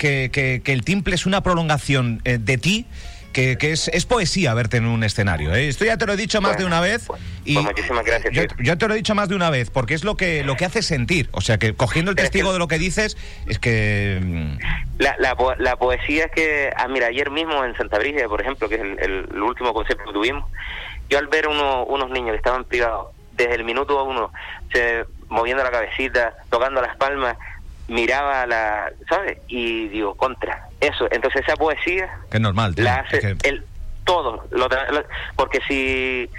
que, 0.00 0.60
que, 0.64 0.72
el 0.72 0.82
timple 0.82 1.14
es 1.14 1.26
una 1.26 1.42
prolongación 1.42 2.20
de 2.24 2.58
ti. 2.58 2.86
Que, 3.32 3.56
que 3.58 3.70
es, 3.70 3.86
es, 3.86 4.06
poesía 4.06 4.54
verte 4.54 4.78
en 4.78 4.86
un 4.86 5.04
escenario. 5.04 5.54
Esto 5.54 5.84
ya 5.84 5.96
te 5.96 6.04
lo 6.04 6.14
he 6.14 6.16
dicho 6.16 6.40
más 6.40 6.58
de 6.58 6.64
una 6.64 6.80
vez. 6.80 7.06
Y 7.44 7.54
pues 7.54 7.64
muchísimas 7.64 8.04
gracias. 8.04 8.34
Yo, 8.58 8.76
te 8.76 8.88
lo 8.88 8.94
he 8.94 8.96
dicho 8.96 9.14
más 9.14 9.28
de 9.28 9.36
una 9.36 9.50
vez, 9.50 9.70
porque 9.70 9.94
es 9.94 10.02
lo 10.02 10.16
que, 10.16 10.42
lo 10.42 10.56
que 10.56 10.64
hace 10.64 10.82
sentir. 10.82 11.28
O 11.30 11.40
sea, 11.40 11.56
que 11.56 11.72
cogiendo 11.74 12.10
el 12.10 12.16
testigo 12.16 12.52
de 12.52 12.58
lo 12.58 12.66
que 12.66 12.80
dices, 12.80 13.16
es 13.46 13.60
que... 13.60 14.18
Mm, 14.20 14.58
la, 14.98 15.14
la, 15.20 15.36
la 15.58 15.76
poesía 15.76 16.24
es 16.24 16.32
que, 16.32 16.72
ah, 16.76 16.88
mira, 16.88 17.06
ayer 17.06 17.30
mismo 17.30 17.64
en 17.64 17.76
Santa 17.76 18.00
Brígida, 18.00 18.26
por 18.26 18.40
ejemplo, 18.40 18.68
que 18.68 18.74
es 18.74 18.80
el, 18.80 18.98
el 19.32 19.42
último 19.42 19.72
concierto 19.72 20.06
que 20.06 20.12
tuvimos, 20.12 20.50
yo 21.08 21.18
al 21.18 21.28
ver 21.28 21.46
uno, 21.46 21.84
unos 21.84 22.10
niños 22.10 22.32
que 22.32 22.38
estaban 22.38 22.64
privados, 22.64 23.14
desde 23.36 23.54
el 23.54 23.64
minuto 23.64 24.02
uno, 24.04 24.32
se, 24.72 25.04
moviendo 25.28 25.62
la 25.62 25.70
cabecita, 25.70 26.34
tocando 26.50 26.80
las 26.80 26.96
palmas, 26.96 27.36
miraba 27.90 28.46
la, 28.46 28.92
¿sabes? 29.08 29.38
Y 29.48 29.88
digo, 29.88 30.14
contra, 30.14 30.68
eso. 30.80 31.08
Entonces 31.10 31.42
esa 31.42 31.56
poesía... 31.56 32.08
Que 32.30 32.36
es 32.36 32.40
normal. 32.40 32.74
La 32.76 32.96
hace 32.96 33.36
el, 33.42 33.64
todo. 34.04 34.46
Lo, 34.50 34.68
porque 35.36 35.60
si... 35.66 36.30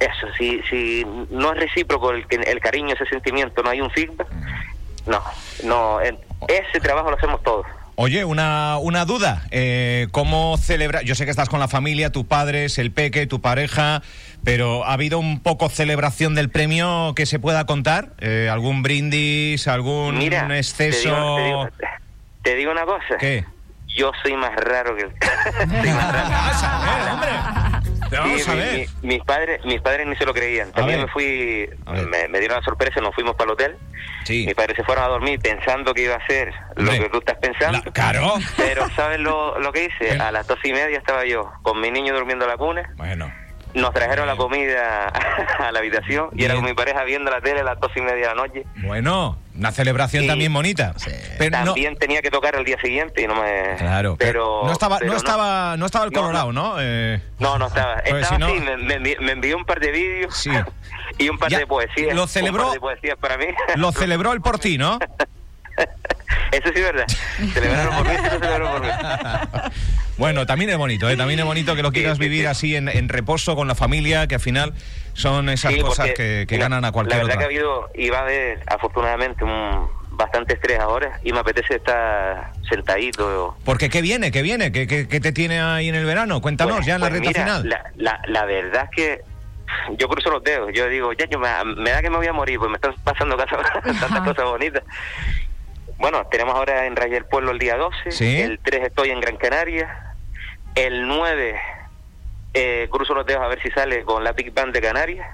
Eso, 0.00 0.26
si, 0.36 0.60
si 0.68 1.06
no 1.30 1.52
es 1.52 1.58
recíproco 1.58 2.10
el, 2.10 2.26
el 2.28 2.60
cariño, 2.60 2.94
ese 2.94 3.06
sentimiento, 3.06 3.62
no 3.62 3.70
hay 3.70 3.80
un 3.80 3.90
feedback, 3.90 4.28
mm. 4.30 5.10
no, 5.10 5.22
no, 5.62 6.00
ese 6.00 6.80
trabajo 6.80 7.10
lo 7.10 7.16
hacemos 7.16 7.42
todos. 7.42 7.64
Oye, 7.96 8.24
una, 8.24 8.78
una 8.78 9.04
duda. 9.04 9.42
Eh, 9.50 10.08
¿Cómo 10.10 10.56
celebra? 10.56 11.02
Yo 11.02 11.14
sé 11.14 11.24
que 11.24 11.30
estás 11.30 11.48
con 11.48 11.60
la 11.60 11.68
familia, 11.68 12.10
tus 12.10 12.24
padres, 12.24 12.78
el 12.78 12.90
peque, 12.90 13.26
tu 13.26 13.40
pareja, 13.40 14.02
pero 14.42 14.84
¿ha 14.84 14.94
habido 14.94 15.18
un 15.18 15.40
poco 15.40 15.68
celebración 15.68 16.34
del 16.34 16.50
premio 16.50 17.12
que 17.14 17.24
se 17.24 17.38
pueda 17.38 17.66
contar? 17.66 18.10
Eh, 18.18 18.48
¿Algún 18.50 18.82
brindis, 18.82 19.68
algún 19.68 20.20
exceso? 20.52 21.68
Te 22.42 22.56
digo, 22.56 22.72
una 22.72 22.84
cosa. 22.84 23.16
¿Qué? 23.18 23.44
Yo 23.96 24.10
soy 24.22 24.36
más 24.36 24.54
raro 24.56 24.96
que 24.96 25.02
el... 25.02 25.12
soy 25.82 25.90
más 25.92 26.12
raro. 26.12 27.12
hombre 27.14 27.73
mis 29.02 29.20
padres, 29.22 29.64
mis 29.64 29.80
padres 29.80 30.06
ni 30.06 30.16
se 30.16 30.24
lo 30.24 30.34
creían. 30.34 30.72
También 30.72 31.02
me 31.02 31.08
fui, 31.08 31.68
me, 31.86 32.38
dieron 32.38 32.58
la 32.58 32.64
sorpresa, 32.64 33.00
nos 33.00 33.14
fuimos 33.14 33.34
para 33.34 33.46
el 33.46 33.52
hotel. 33.52 33.76
Mis 34.28 34.54
padres 34.54 34.76
se 34.76 34.84
fueron 34.84 35.04
a 35.04 35.08
dormir 35.08 35.38
pensando 35.40 35.92
que 35.94 36.02
iba 36.02 36.16
a 36.16 36.26
ser 36.26 36.52
lo 36.76 36.90
que 36.90 37.08
tú 37.10 37.18
estás 37.18 37.38
pensando. 37.38 37.92
claro. 37.92 38.34
Pero 38.56 38.88
¿sabes 38.90 39.20
lo, 39.20 39.58
lo 39.58 39.72
que 39.72 39.84
hice? 39.84 40.18
A 40.18 40.32
las 40.32 40.46
dos 40.46 40.58
y 40.64 40.72
media 40.72 40.98
estaba 40.98 41.24
yo 41.24 41.50
con 41.62 41.80
mi 41.80 41.90
niño 41.90 42.14
durmiendo 42.14 42.44
en 42.44 42.50
la 42.50 42.56
cuna. 42.56 42.94
Bueno 42.96 43.30
nos 43.74 43.92
trajeron 43.92 44.26
la 44.26 44.36
comida 44.36 45.08
a 45.58 45.72
la 45.72 45.78
habitación 45.80 46.30
y 46.34 46.44
era 46.44 46.54
con 46.54 46.64
mi 46.64 46.74
pareja 46.74 47.02
viendo 47.04 47.30
la 47.30 47.40
tele 47.40 47.60
a 47.60 47.64
las 47.64 47.80
dos 47.80 47.90
y 47.96 48.00
media 48.00 48.28
de 48.28 48.34
la 48.34 48.34
noche. 48.34 48.64
Bueno, 48.82 49.36
una 49.56 49.72
celebración 49.72 50.26
también 50.26 50.52
bonita. 50.52 50.94
también 51.50 51.96
tenía 51.96 52.22
que 52.22 52.30
tocar 52.30 52.56
el 52.56 52.64
día 52.64 52.78
siguiente 52.80 53.22
y 53.22 53.26
no 53.26 53.34
me. 53.34 53.76
Claro, 53.78 54.16
pero 54.18 54.62
no 54.64 54.72
estaba, 54.72 54.98
no, 55.00 55.16
estaba, 55.16 55.76
no 55.76 55.86
estaba 55.86 56.04
el 56.04 56.12
Colorado, 56.12 56.52
¿no? 56.52 56.76
Eh, 56.80 57.20
no, 57.38 57.58
no 57.58 57.66
estaba. 57.66 57.94
Estaba 58.04 58.46
así, 58.46 58.60
me, 59.20 59.32
envió 59.32 59.56
un 59.56 59.64
par 59.64 59.80
de 59.80 59.90
vídeos 59.90 60.36
sí. 60.36 60.50
y 61.18 61.28
un 61.28 61.38
par 61.38 61.50
de 61.50 61.66
poesías. 61.66 62.14
Lo 62.14 62.26
celebró. 62.26 62.72
de 62.72 62.80
poesías 62.80 63.16
para 63.18 63.36
mí. 63.36 63.46
Lo 63.76 63.92
celebró 63.92 64.32
el 64.32 64.40
por 64.40 64.58
ti, 64.58 64.78
¿no? 64.78 64.98
Eso 66.52 66.68
sí 66.68 66.80
es 66.80 66.82
verdad. 66.82 67.06
Celebraron 67.52 67.96
por 67.96 68.08
mí, 68.08 68.14
eso 68.14 68.38
celebraron 68.38 68.72
por 68.72 68.80
mí. 68.82 68.88
Bueno, 70.16 70.46
también 70.46 70.70
es 70.70 70.76
bonito, 70.76 71.08
¿eh? 71.08 71.16
también 71.16 71.40
es 71.40 71.44
bonito 71.44 71.74
que 71.74 71.82
lo 71.82 71.92
quieras 71.92 72.18
vivir 72.18 72.46
así 72.46 72.76
en, 72.76 73.08
reposo 73.08 73.56
con 73.56 73.68
la 73.68 73.74
familia, 73.74 74.26
que 74.26 74.36
al 74.36 74.40
final 74.40 74.74
son 75.12 75.48
esas 75.48 75.76
cosas 75.76 76.10
que, 76.12 76.46
ganan 76.48 76.84
a 76.84 76.92
cualquier 76.92 77.18
La 77.18 77.24
verdad 77.24 77.38
que 77.38 77.44
ha 77.44 77.48
habido, 77.48 77.90
y 77.94 78.10
va 78.10 78.18
a 78.18 78.22
haber 78.22 78.62
afortunadamente 78.66 79.44
un 79.44 79.88
bastante 80.16 80.54
estrés 80.54 80.78
ahora 80.78 81.18
y 81.22 81.32
me 81.32 81.40
apetece 81.40 81.76
estar 81.76 82.52
sentadito. 82.68 83.56
Porque 83.64 83.90
¿qué 83.90 84.00
viene? 84.00 84.30
¿Qué 84.30 84.42
viene? 84.42 84.72
¿Qué, 84.72 84.86
qué, 84.86 85.20
te 85.20 85.32
tiene 85.32 85.60
ahí 85.60 85.88
en 85.88 85.94
el 85.94 86.04
verano? 86.04 86.40
Cuéntanos 86.40 86.76
pues, 86.76 86.86
ya 86.86 86.94
en 86.94 87.00
la 87.00 87.08
pues 87.08 87.20
recta 87.20 87.40
final. 87.40 87.68
La, 87.68 87.90
la, 87.96 88.20
la, 88.28 88.44
verdad 88.44 88.84
es 88.84 88.90
que 88.90 89.20
yo 89.98 90.08
cruzo 90.08 90.30
los 90.30 90.42
dedos, 90.42 90.70
yo 90.72 90.88
digo, 90.88 91.12
ya, 91.12 91.26
yo 91.26 91.38
me, 91.38 91.48
da 91.90 92.02
que 92.02 92.10
me 92.10 92.16
voy 92.16 92.26
a 92.26 92.32
morir, 92.32 92.58
pues 92.58 92.70
me 92.70 92.76
están 92.76 92.94
pasando 93.02 93.36
tantas 93.36 94.20
cosas 94.20 94.44
bonitas. 94.44 94.82
Bueno, 95.98 96.26
tenemos 96.30 96.54
ahora 96.54 96.86
en 96.86 96.96
Raya 96.96 97.14
del 97.14 97.24
Pueblo 97.24 97.50
el 97.52 97.58
día 97.58 97.76
12, 97.76 98.10
el 98.42 98.58
3 98.58 98.84
estoy 98.84 99.10
en 99.10 99.20
Gran 99.20 99.36
Canaria, 99.36 100.14
el 100.74 101.06
9 101.06 101.60
eh, 102.54 102.88
cruzo 102.90 103.14
los 103.14 103.26
dedos 103.26 103.42
a 103.42 103.48
ver 103.48 103.60
si 103.62 103.70
sale 103.70 104.02
con 104.04 104.22
la 104.22 104.32
Big 104.32 104.52
Band 104.52 104.72
de 104.72 104.80
Canarias. 104.80 105.26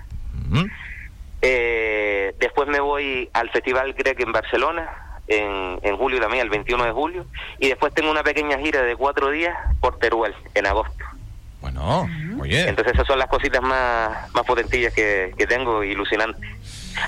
eh, 1.43 2.35
después 2.39 2.69
me 2.69 2.81
voy 2.81 3.29
al 3.33 3.51
Festival 3.51 3.93
Grec 3.95 4.21
en 4.21 4.33
Barcelona, 4.33 4.89
en, 5.27 5.79
en 5.83 5.97
julio 5.97 6.21
también, 6.21 6.43
el 6.43 6.51
21 6.51 6.85
de 6.85 6.93
julio, 6.93 7.27
y 7.59 7.69
después 7.69 7.95
tengo 7.95 8.11
una 8.11 8.23
pequeña 8.23 8.59
gira 8.59 8.83
de 8.83 8.97
cuatro 8.97 9.31
días 9.31 9.57
por 9.81 9.99
Teruel, 9.99 10.35
en 10.55 10.67
agosto. 10.67 11.05
Bueno, 11.61 12.09
oye. 12.41 12.69
Entonces 12.69 12.95
esas 12.95 13.07
son 13.07 13.19
las 13.19 13.29
cositas 13.29 13.61
más, 13.63 14.33
más 14.35 14.45
potentillas 14.45 14.95
que, 14.95 15.35
que 15.37 15.47
tengo, 15.47 15.85
ilusionantes. 15.85 16.49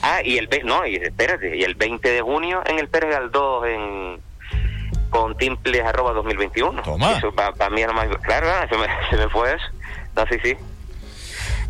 Ah, 0.02 0.20
y 0.24 0.38
el 0.38 0.48
no, 0.64 0.86
y 0.86 0.96
espérate, 0.96 1.56
y 1.56 1.62
el 1.62 1.74
20 1.74 2.08
de 2.08 2.20
junio 2.20 2.62
en 2.66 2.78
el 2.78 2.88
Pérez 2.88 3.10
Galdós 3.10 3.66
en 3.66 4.20
con 5.10 5.36
timples 5.36 5.84
arroba 5.84 6.12
2021. 6.12 6.82
Toma. 6.82 7.18
Eso 7.18 7.32
para 7.32 7.70
mí 7.70 7.82
es 7.82 7.86
lo 7.86 7.92
más 7.92 8.08
claro, 8.22 8.46
se 8.68 8.76
me, 8.78 8.86
se 9.10 9.16
me 9.16 9.28
fue 9.28 9.54
eso. 9.54 9.64
No, 10.16 10.26
sí, 10.26 10.36
sí. 10.42 10.56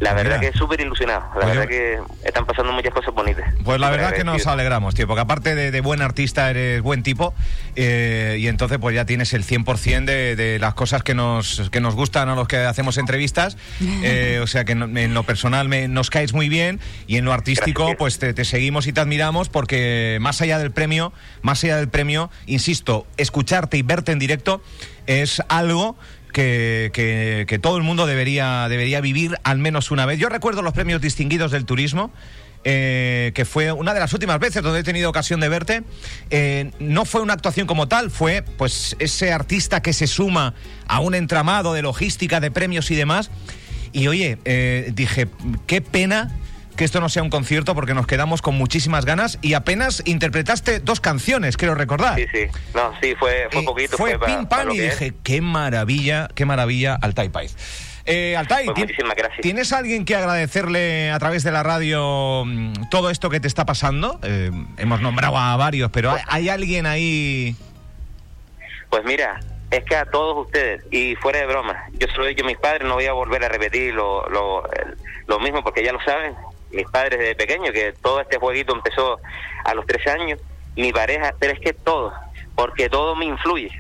La 0.03 0.15
verdad 0.15 0.41
que 0.41 0.49
es 0.49 0.57
súper 0.57 0.81
ilusionado. 0.81 1.23
La 1.39 1.47
verdad 1.47 1.69
que 1.69 2.01
están 2.25 2.45
pasando 2.45 2.73
muchas 2.73 2.93
cosas 2.93 3.15
bonitas. 3.15 3.55
Pues 3.65 3.79
la 3.79 3.89
verdad 3.89 4.13
que 4.13 4.25
nos 4.25 4.47
alegramos, 4.49 4.95
tío, 4.95 5.07
porque 5.07 5.21
aparte 5.21 5.55
de, 5.55 5.81
buen 5.81 6.03
artista 6.03 6.51
eres 6.51 6.81
buen 6.81 7.03
tipo 7.03 7.35
eh, 7.77 8.37
y 8.39 8.47
entonces 8.47 8.79
pues 8.79 8.95
ya 8.95 9.05
tienes 9.05 9.33
el 9.33 9.45
100% 9.45 10.05
de, 10.05 10.37
de 10.37 10.59
las 10.59 10.75
cosas 10.75 11.03
que 11.03 11.15
nos, 11.15 11.69
que 11.71 11.81
nos 11.81 11.95
gustan 11.95 12.29
a 12.29 12.35
los 12.35 12.49
que 12.49 12.57
hacemos 12.59 12.99
entrevistas. 12.99 13.57
Eh, 14.05 14.41
o 14.43 14.47
sea 14.47 14.65
que 14.65 14.73
en 14.73 15.15
lo 15.15 15.23
personal 15.23 15.69
me, 15.69 15.87
nos 15.87 16.11
caes 16.11 16.33
muy 16.33 16.49
bien 16.49 16.81
y 17.07 17.19
en 17.19 17.25
lo 17.25 17.33
artístico 17.33 17.95
pues 17.97 18.19
te, 18.19 18.35
te 18.35 18.45
seguimos 18.45 18.87
y 18.87 18.93
te 18.93 19.01
admiramos 19.01 19.49
porque 19.49 20.19
más 20.21 20.41
allá 20.41 20.59
del 20.59 20.73
premio, 20.73 21.13
más 21.41 21.63
allá 21.63 21.77
del 21.77 21.89
premio, 21.89 22.31
insisto, 22.47 23.07
escucharte 23.17 23.77
y 23.77 23.83
verte 23.83 24.11
en 24.11 24.19
directo 24.19 24.61
es 25.07 25.43
algo 25.49 25.97
que, 26.33 27.59
todo 27.63 27.77
el 27.77 27.83
mundo 27.83 28.07
debería, 28.07 28.69
debería 28.69 29.01
vivir 29.01 29.37
al 29.45 29.59
menos 29.59 29.91
una 29.91 30.07
vez. 30.07 30.19
Yo 30.19 30.29
recuerdo 30.29 30.63
los 30.63 30.73
premios 30.73 31.01
distinguidos 31.01 31.53
del 31.53 31.65
turismo. 31.65 32.13
Eh, 32.65 33.33
que 33.35 33.45
fue 33.45 33.73
una 33.73 33.93
de 33.93 33.99
las 33.99 34.13
últimas 34.13 34.39
veces 34.39 34.63
donde 34.63 34.79
he 34.79 34.83
tenido 34.85 35.11
ocasión 35.11 35.41
de 35.41 35.49
verte. 35.49 35.83
Eh, 36.31 36.71
no 36.79 37.05
fue 37.05 37.21
una 37.21 37.33
actuación 37.33 37.67
como 37.67 37.89
tal, 37.89 38.09
fue 38.09 38.45
pues 38.57 38.95
ese 39.01 39.33
artista 39.33 39.83
que 39.83 39.93
se 39.93 40.07
suma 40.07 40.55
a 40.87 41.01
un 41.01 41.17
entramado 41.17 41.73
de 41.73 41.83
logística, 41.83 42.39
de 42.39 42.53
premios 42.53 42.93
y 42.93 42.95
demás. 42.95 43.33
Y 43.93 44.07
oye, 44.07 44.39
eh, 44.45 44.93
dije, 44.95 45.27
qué 45.67 45.81
pena 45.81 46.37
que 46.77 46.85
esto 46.85 47.01
no 47.01 47.09
sea 47.09 47.23
un 47.23 47.31
concierto 47.31 47.75
porque 47.75 47.95
nos 47.95 48.07
quedamos 48.07 48.43
con 48.43 48.57
muchísimas 48.57 49.05
ganas 49.05 49.39
y 49.43 49.55
apenas 49.55 50.03
interpretaste 50.05 50.81
dos 50.81 51.01
canciones, 51.01 51.57
quiero 51.57 51.75
recordar. 51.75 52.19
Sí, 52.19 52.27
sí. 52.33 52.47
No, 52.75 52.93
sí, 53.01 53.15
fue, 53.19 53.49
fue 53.51 53.63
poquito. 53.63 53.97
Fue, 53.97 54.19
pim 54.19 54.47
pam 54.47 54.71
y 54.71 54.79
dije, 54.79 55.13
qué 55.23 55.41
maravilla, 55.41 56.29
qué 56.35 56.45
maravilla 56.45 56.99
al 57.01 57.15
Taipei. 57.15 57.49
Eh, 58.05 58.37
Altai, 58.37 58.67
pues 58.67 58.79
muchísimas 58.79 59.15
gracias. 59.15 59.41
¿tienes 59.43 59.73
alguien 59.73 60.05
que 60.05 60.17
agradecerle 60.17 61.11
a 61.13 61.19
través 61.19 61.45
de 61.45 61.53
la 61.53 61.63
radio 61.63 62.45
mm, 62.45 62.89
todo 62.91 63.11
esto 63.11 63.31
que 63.31 63.39
te 63.39 63.47
está 63.47 63.65
pasando? 63.65 64.19
Eh, 64.25 64.51
hemos 64.79 65.01
nombrado 65.01 65.39
a 65.39 65.57
varios, 65.57 65.91
pero 65.93 66.17
¿hay, 66.27 66.49
alguien 66.49 66.87
ahí? 66.87 67.55
Pues 68.91 69.05
mira, 69.05 69.39
es 69.71 69.85
que 69.85 69.95
a 69.95 70.05
todos 70.05 70.47
ustedes, 70.47 70.83
y 70.91 71.15
fuera 71.17 71.41
de 71.41 71.47
broma, 71.47 71.85
yo 71.93 72.09
solo 72.09 72.27
he 72.27 72.31
dicho 72.31 72.45
a 72.45 72.49
mis 72.49 72.59
padres, 72.59 72.89
no 72.89 72.95
voy 72.95 73.07
a 73.07 73.13
volver 73.13 73.45
a 73.45 73.49
repetir 73.49 73.95
lo, 73.95 74.29
lo, 74.29 74.69
lo 75.29 75.39
mismo 75.39 75.63
porque 75.63 75.85
ya 75.85 75.93
lo 75.93 76.03
saben, 76.03 76.35
mis 76.73 76.89
padres 76.89 77.19
desde 77.19 77.35
pequeño, 77.35 77.73
que 77.73 77.93
todo 78.01 78.21
este 78.21 78.39
jueguito 78.39 78.75
empezó 78.75 79.21
a 79.65 79.75
los 79.75 79.87
tres 79.87 80.07
años, 80.07 80.41
mi 80.77 80.93
pareja, 80.93 81.35
pero 81.39 81.53
es 81.53 81.61
que 81.61 81.73
todo, 81.73 82.13
porque 82.55 82.89
todo 82.89 83.15
me 83.15 83.27
influye. 83.27 83.71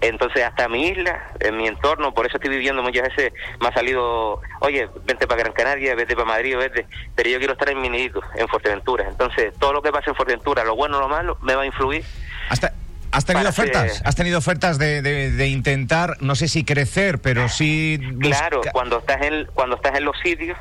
Entonces, 0.00 0.44
hasta 0.44 0.68
mi 0.68 0.86
isla, 0.86 1.32
en 1.40 1.56
mi 1.56 1.66
entorno, 1.66 2.14
por 2.14 2.24
eso 2.24 2.36
estoy 2.36 2.50
viviendo 2.50 2.82
muchas 2.82 3.08
veces, 3.08 3.32
me 3.60 3.68
ha 3.68 3.72
salido, 3.72 4.40
oye, 4.60 4.88
vente 5.04 5.26
para 5.26 5.42
Gran 5.42 5.52
Canaria, 5.52 5.96
vete 5.96 6.14
para 6.14 6.26
Madrid, 6.26 6.56
vete, 6.56 6.86
pero 7.16 7.28
yo 7.28 7.38
quiero 7.38 7.54
estar 7.54 7.68
en 7.68 7.80
Minidito, 7.80 8.22
en 8.36 8.46
Fuerteventura. 8.46 9.08
Entonces, 9.08 9.52
todo 9.58 9.72
lo 9.72 9.82
que 9.82 9.90
pasa 9.90 10.10
en 10.10 10.16
Fuerteventura, 10.16 10.62
lo 10.62 10.76
bueno 10.76 10.98
o 10.98 11.00
lo 11.00 11.08
malo, 11.08 11.36
me 11.42 11.56
va 11.56 11.62
a 11.62 11.66
influir. 11.66 12.04
Hasta, 12.48 12.72
¿Has 13.10 13.24
tenido 13.24 13.48
ofertas? 13.48 14.02
¿Has 14.04 14.14
tenido 14.14 14.38
ofertas 14.38 14.78
de, 14.78 15.02
de, 15.02 15.46
intentar, 15.48 16.16
no 16.20 16.36
sé 16.36 16.46
si 16.46 16.64
crecer, 16.64 17.18
pero 17.20 17.48
sí... 17.48 17.98
Claro, 18.20 18.60
cuando 18.72 18.98
estás, 18.98 19.20
en, 19.22 19.46
cuando 19.54 19.76
estás 19.76 19.96
en 19.96 20.04
los 20.04 20.16
sitios, 20.20 20.56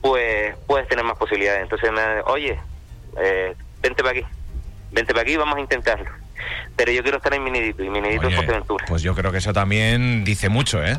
pues 0.00 0.54
puedes 0.66 0.88
tener 0.88 1.04
más 1.04 1.16
posibilidades. 1.18 1.62
Entonces, 1.62 1.90
me, 1.92 2.20
oye, 2.26 2.58
eh, 3.18 3.54
vente 3.82 4.02
para 4.02 4.18
aquí, 4.18 4.26
vente 4.90 5.12
para 5.12 5.22
aquí, 5.22 5.36
vamos 5.36 5.56
a 5.56 5.60
intentarlo 5.60 6.10
pero 6.76 6.92
yo 6.92 7.02
quiero 7.02 7.18
estar 7.18 7.34
en 7.34 7.44
Minidito 7.44 7.84
y 7.84 7.90
Minidito 7.90 8.28
es 8.28 8.34
Fuerteventura. 8.34 8.84
Pues 8.88 9.02
yo 9.02 9.14
creo 9.14 9.30
que 9.32 9.38
eso 9.38 9.52
también 9.52 10.24
dice 10.24 10.48
mucho, 10.48 10.82
¿eh? 10.82 10.96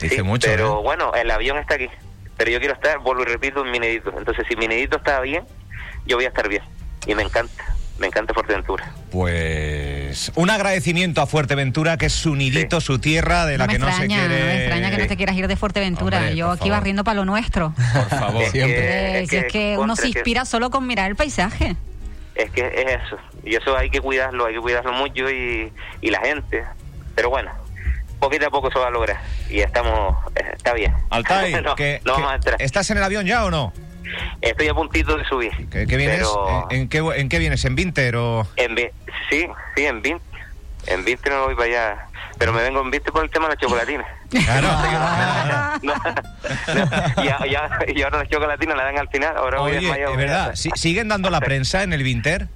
Dice 0.00 0.22
mucho. 0.22 0.48
Pero 0.48 0.78
¿eh? 0.78 0.82
bueno, 0.82 1.12
el 1.14 1.30
avión 1.30 1.58
está 1.58 1.74
aquí. 1.74 1.88
Pero 2.36 2.50
yo 2.50 2.58
quiero 2.58 2.74
estar, 2.74 2.98
vuelvo 3.00 3.22
y 3.22 3.26
repito, 3.26 3.64
en 3.64 3.70
Minidito. 3.70 4.12
Entonces, 4.16 4.46
si 4.48 4.56
Minidito 4.56 4.98
está 4.98 5.20
bien, 5.20 5.44
yo 6.06 6.16
voy 6.16 6.26
a 6.26 6.28
estar 6.28 6.48
bien. 6.48 6.62
Y 7.06 7.14
me 7.14 7.22
encanta. 7.22 7.71
Me 7.98 8.06
encanta 8.08 8.34
Fuerteventura. 8.34 8.92
Pues 9.10 10.32
un 10.34 10.50
agradecimiento 10.50 11.20
a 11.22 11.26
Fuerteventura, 11.26 11.96
que 11.96 12.06
es 12.06 12.12
su 12.12 12.34
nidito, 12.34 12.80
su 12.80 12.98
tierra, 12.98 13.46
de 13.46 13.58
la 13.58 13.68
que 13.68 13.78
no 13.78 13.92
se 13.92 14.06
quiere. 14.06 14.40
No 14.40 14.46
me 14.46 14.56
extraña 14.58 14.90
que 14.90 14.98
no 14.98 15.06
te 15.06 15.16
quieras 15.16 15.36
ir 15.36 15.46
de 15.46 15.56
Fuerteventura. 15.56 16.32
Yo 16.32 16.50
aquí 16.50 16.70
barriendo 16.70 17.04
para 17.04 17.16
lo 17.16 17.24
nuestro. 17.24 17.74
Por 17.92 18.08
favor, 18.18 18.44
siempre. 18.46 19.22
es 19.22 19.44
que 19.52 19.76
uno 19.78 19.94
se 19.96 20.08
inspira 20.08 20.44
solo 20.44 20.70
con 20.70 20.86
mirar 20.86 21.10
el 21.10 21.16
paisaje 21.16 21.76
es 22.34 22.50
que 22.50 22.66
es 22.66 23.02
eso. 23.04 23.16
Y 23.44 23.56
eso 23.56 23.76
hay 23.76 23.90
que 23.90 24.00
cuidarlo, 24.00 24.46
hay 24.46 24.54
que 24.54 24.60
cuidarlo 24.60 24.92
mucho 24.92 25.30
y, 25.30 25.72
y 26.00 26.10
la 26.10 26.20
gente. 26.20 26.64
Pero 27.14 27.30
bueno, 27.30 27.50
poquito 28.18 28.46
a 28.46 28.50
poco 28.50 28.70
se 28.70 28.78
va 28.78 28.88
a 28.88 28.90
lograr. 28.90 29.20
Y 29.50 29.60
estamos, 29.60 30.16
eh, 30.36 30.52
está 30.54 30.72
bien. 30.74 30.94
Altai, 31.10 31.54
¿estás 32.58 32.90
en 32.90 32.98
el 32.98 33.04
avión 33.04 33.26
ya 33.26 33.44
o 33.44 33.50
no? 33.50 33.72
Estoy 34.40 34.68
a 34.68 34.74
puntito 34.74 35.16
de 35.16 35.24
subir. 35.24 35.52
¿Qué, 35.70 35.84
vienes? 35.84 36.26
¿En, 36.70 36.88
qué, 36.88 36.98
¿En 36.98 37.28
qué 37.28 37.38
vienes? 37.38 37.64
¿En 37.64 37.74
Vinter 37.74 38.16
o...? 38.16 38.46
En, 38.56 38.76
sí, 39.30 39.46
sí, 39.76 39.84
en 39.84 40.02
Vinter. 40.02 40.32
En 40.86 41.04
Vinter 41.04 41.32
no 41.32 41.44
voy 41.44 41.54
para 41.54 41.68
allá 41.68 42.08
pero 42.42 42.52
me 42.52 42.62
vengo 42.62 42.80
en 42.80 42.90
viste 42.90 43.12
por 43.12 43.22
el 43.22 43.30
tema 43.30 43.46
de 43.46 43.54
la 43.54 43.60
chocolatina. 43.60 44.04
Claro. 44.30 44.68
y, 47.94 48.02
ahora 48.02 48.18
la 48.18 48.28
chocolatina 48.28 48.74
la 48.74 48.84
dan 48.84 48.98
al 48.98 49.08
final. 49.08 49.36
Ahora 49.36 49.60
Oye, 49.60 49.78
es 49.78 50.16
verdad. 50.16 50.54
¿Siguen 50.54 51.08
dando 51.08 51.30
la 51.30 51.40
prensa 51.40 51.84
en 51.84 51.92
el 51.92 52.02
Vinter? 52.02 52.48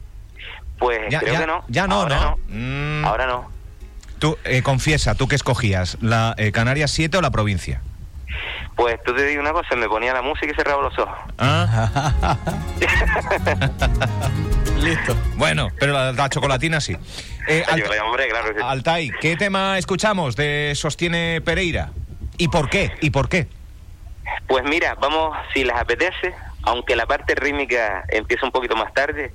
Pues 0.78 1.02
ya, 1.08 1.20
creo 1.20 1.40
que 1.40 1.46
no. 1.46 1.64
Ya 1.68 1.86
no, 1.86 2.00
ahora 2.00 2.20
¿no? 2.20 2.38
Mm. 2.48 3.04
Ahora 3.04 3.26
no. 3.26 3.50
Tú, 4.18 4.36
eh, 4.44 4.62
confiesa, 4.62 5.14
¿tú 5.14 5.28
qué 5.28 5.36
escogías? 5.36 5.98
¿La 6.00 6.34
eh, 6.36 6.50
Canarias 6.50 6.90
7 6.90 7.18
o 7.18 7.20
la 7.20 7.30
provincia? 7.30 7.80
Pues 8.76 9.02
tú 9.04 9.14
te 9.14 9.24
digo 9.24 9.40
una 9.40 9.52
cosa, 9.52 9.74
me 9.74 9.88
ponía 9.88 10.12
la 10.12 10.20
música 10.20 10.52
y 10.52 10.54
cerraba 10.54 10.82
los 10.82 10.98
ojos. 10.98 11.16
Ah. 11.38 12.36
Listo. 14.78 15.16
Bueno, 15.36 15.70
pero 15.80 16.12
la, 16.12 16.28
chocolatina 16.28 16.78
sí. 16.82 16.94
Eh, 17.48 17.64
claro, 17.66 18.68
Altai, 18.68 19.10
¿qué 19.18 19.36
tema 19.36 19.78
escuchamos 19.78 20.36
de 20.36 20.74
Sostiene 20.74 21.40
Pereira? 21.40 21.90
¿Y 22.36 22.48
por 22.48 22.68
qué? 22.68 22.92
¿Y 23.00 23.08
por 23.08 23.30
qué? 23.30 23.46
Pues 24.46 24.62
mira, 24.64 24.94
vamos, 25.00 25.34
si 25.54 25.64
les 25.64 25.74
apetece, 25.74 26.34
aunque 26.62 26.96
la 26.96 27.06
parte 27.06 27.34
rítmica 27.34 28.04
empieza 28.08 28.44
un 28.44 28.52
poquito 28.52 28.76
más 28.76 28.92
tarde, 28.92 29.32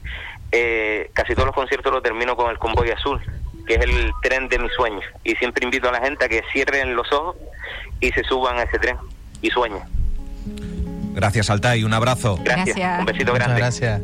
eh, 0.51 1.09
casi 1.13 1.33
todos 1.33 1.47
los 1.47 1.55
conciertos 1.55 1.91
los 1.91 2.03
termino 2.03 2.35
con 2.35 2.51
el 2.51 2.59
Convoy 2.59 2.91
Azul, 2.91 3.19
que 3.65 3.73
es 3.73 3.81
el 3.81 4.11
tren 4.21 4.49
de 4.49 4.59
mis 4.59 4.71
sueños. 4.73 5.03
Y 5.23 5.35
siempre 5.37 5.65
invito 5.65 5.89
a 5.89 5.93
la 5.93 6.01
gente 6.01 6.25
a 6.25 6.29
que 6.29 6.43
cierren 6.53 6.95
los 6.95 7.11
ojos 7.11 7.37
y 7.99 8.11
se 8.11 8.23
suban 8.23 8.59
a 8.59 8.63
ese 8.63 8.77
tren 8.77 8.97
y 9.41 9.49
sueñen. 9.49 9.81
Gracias, 11.13 11.49
Altai. 11.49 11.83
Un 11.83 11.93
abrazo. 11.93 12.39
Gracias. 12.43 12.99
Un 12.99 13.05
besito 13.05 13.33
grande. 13.33 13.57
gracias. 13.57 14.01